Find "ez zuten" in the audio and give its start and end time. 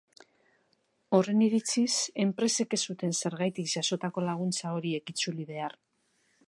2.79-3.15